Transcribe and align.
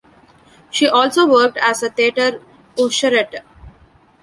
She 0.71 0.87
also 0.87 1.27
worked 1.27 1.57
as 1.57 1.83
a 1.83 1.91
theater 1.91 2.41
usherette. 2.75 3.43